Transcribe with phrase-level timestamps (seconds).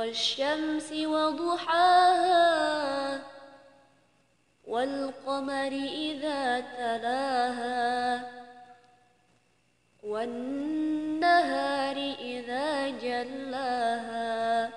[0.00, 2.50] والشمس وضحاها
[4.66, 5.72] والقمر
[6.08, 8.30] إذا تلاها
[10.02, 14.70] والنهار إذا جلاها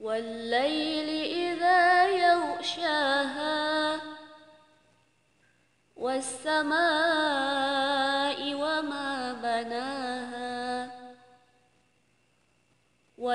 [0.00, 4.00] والليل إذا يغشاها
[5.96, 7.67] والسماء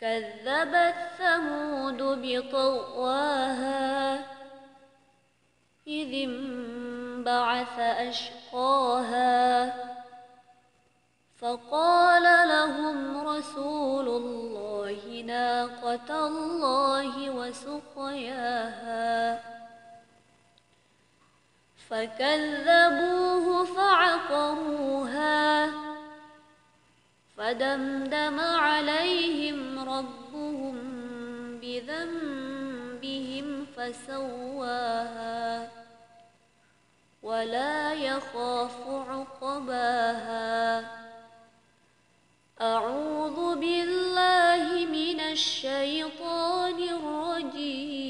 [0.00, 4.14] كذبت ثمود بطواها
[5.86, 9.74] إذ انبعث أشقاها.
[11.38, 19.40] فقال لهم رسول الله ناقة الله وسقياها.
[21.90, 25.85] فكذبوه فعقروها.
[27.36, 30.76] فدمدم عليهم ربهم
[31.60, 35.70] بذنبهم فسواها
[37.22, 40.80] ولا يخاف عقباها.
[42.60, 48.06] أعوذ بالله من الشيطان الرجيم.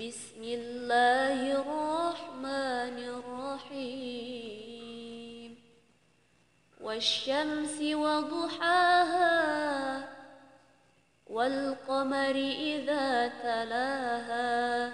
[0.00, 1.75] بسم الله الرحمن
[6.96, 9.28] والشمس وضحاها
[11.26, 12.36] والقمر
[12.72, 14.92] إذا تلاها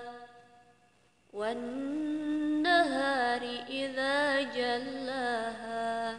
[1.32, 2.62] والنهار
[3.68, 6.18] إذا جلاها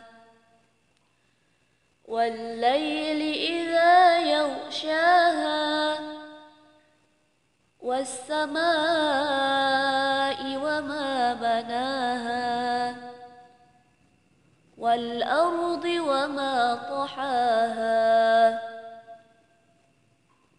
[2.06, 3.22] والليل
[3.52, 6.00] إذا يغشاها
[7.82, 8.64] والسماء
[10.58, 12.64] وما بناها
[14.84, 15.43] والأرض
[16.76, 18.60] طحاها.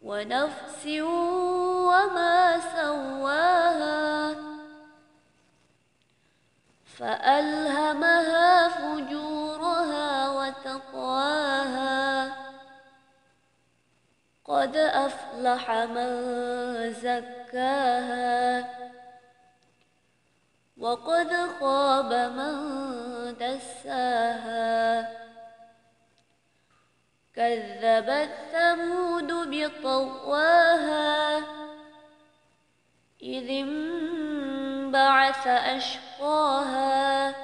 [0.03, 0.87] ونفس
[1.87, 4.35] وما سواها.
[6.99, 12.33] فألهمها فجورها وتقواها.
[14.45, 16.13] قد أفلح من
[16.93, 18.65] زكاها.
[20.79, 22.55] وقد خاب من
[23.41, 25.24] دساها.
[27.37, 31.39] كذبت ثمود بطواها
[33.23, 37.35] إذ انبعث أشقاها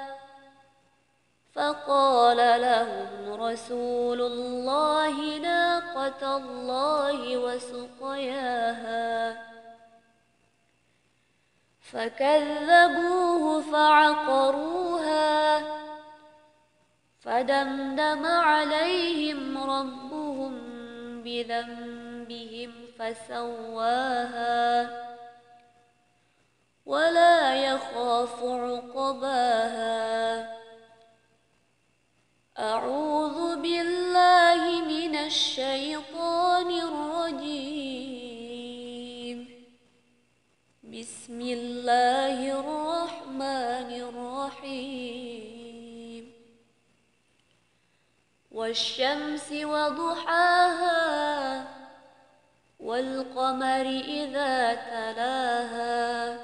[1.53, 9.01] فقال لهم رسول الله ناقة الله وسقياها
[11.91, 14.90] فكذبوه فعقروها
[17.21, 20.53] فدمدم عليهم ربهم
[21.23, 24.89] بذنبهم فسواها
[26.85, 30.01] ولا يخاف عقباها.
[32.59, 37.91] أعوذ بالله من الشيطان الرجيم.
[40.83, 41.70] بسم الله
[48.71, 50.93] والشمس وضحاها
[52.79, 56.39] والقمر إذا تلاها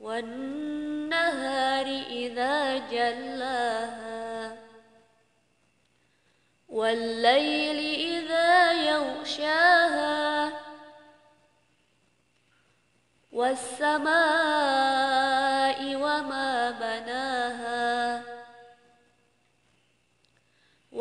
[0.00, 4.56] والنهار إذا جلاها
[6.68, 7.78] والليل
[8.16, 10.52] إذا يغشاها
[13.32, 14.80] والسماء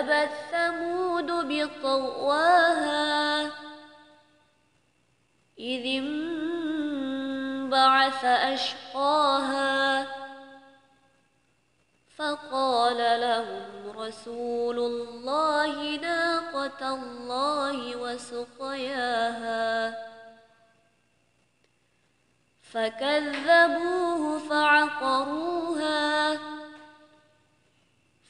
[0.00, 3.00] كذبت ثمود بطواها
[5.58, 6.04] إذ
[7.64, 10.06] انبعث أشقاها
[12.16, 19.50] فقال لهم رسول الله ناقة الله وسقياها
[22.62, 26.30] فكذبوه فعقروها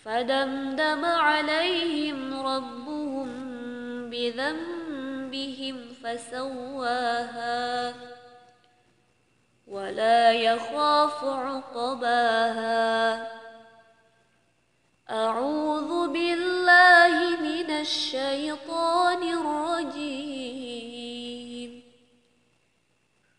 [0.05, 3.29] فدمدم عليهم ربهم
[4.11, 7.94] بذنبهم فسواها
[9.69, 12.91] ولا يخاف عقباها.
[15.11, 20.50] أعوذ بالله من الشيطان الرجيم.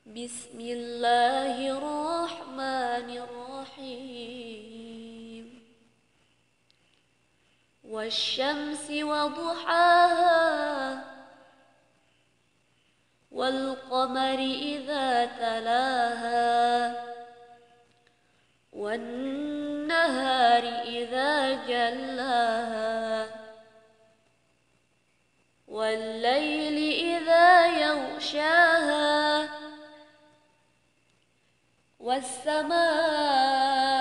[0.05, 1.90] بسم الله الرحمن
[8.01, 11.03] والشمس وضحاها
[13.31, 17.03] والقمر إذا تلاها
[18.73, 23.27] والنهار إذا جلاها
[25.67, 29.49] والليل إذا يغشاها
[31.99, 34.00] والسماء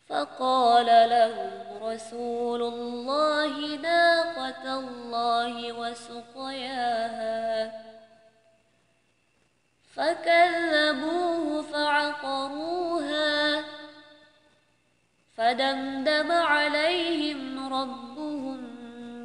[0.08, 1.50] فقال لهم
[1.82, 7.72] رسول الله ناقة الله وسقياها.
[9.96, 13.64] فكذبوه فعقروها
[15.36, 18.58] فدمدم عليهم ربهم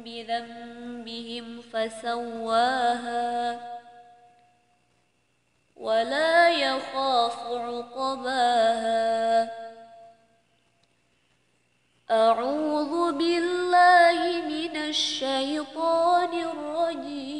[0.02, 3.60] بذنبهم فسواها
[5.76, 9.50] ولا يخاف عقباها.
[12.10, 17.39] أعوذ بالله من الشيطان الرجيم.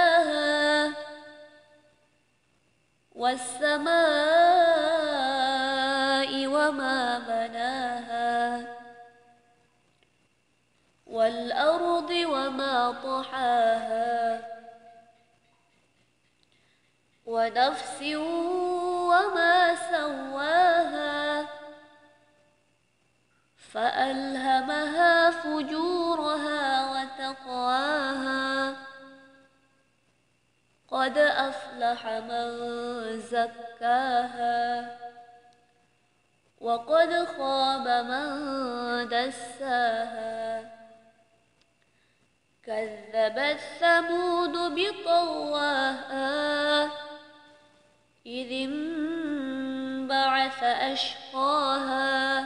[3.31, 3.91] والسماء
[6.47, 8.67] وما بناها
[11.07, 14.41] والأرض وما طحاها
[17.25, 18.01] ونفس
[19.11, 21.47] وما سواها
[23.57, 28.75] فألهمها فجورها وتقواها
[30.91, 34.97] قد أفلح من زكاها
[36.61, 40.71] وقد خاب من دساها
[42.63, 46.21] كذبت ثمود بطواها
[48.25, 52.45] إذ انبعث أشقاها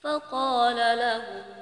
[0.00, 1.51] فقال لهم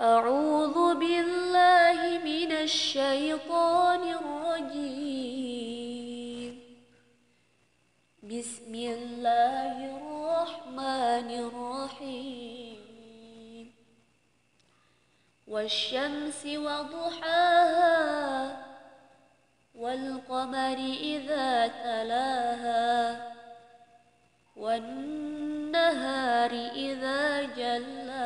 [0.00, 5.32] أعوذ بالله من الشيطان الرجيم.
[8.22, 12.76] بسم الله الرحمن الرحيم.
[15.48, 17.96] والشمس وضحاها
[19.74, 23.32] والقمر إذا تلاها
[24.56, 28.25] والنهار إذا جلاها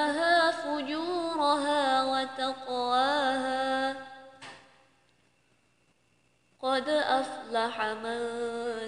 [7.51, 8.19] أفلح من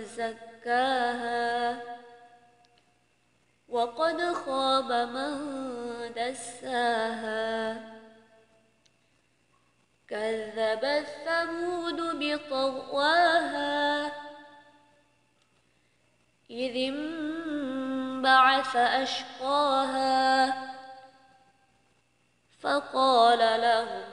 [0.05, 1.81] زكاها
[3.69, 5.33] وقد خاب من
[6.15, 7.81] دساها
[10.07, 14.11] كذبت ثمود بطغواها
[16.49, 20.53] إذ انبعث أشقاها
[22.59, 24.12] فقال لهم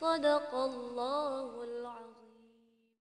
[0.00, 1.83] صدق الله العظيم.